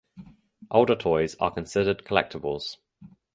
[0.71, 2.77] Older toys are considered collectibles.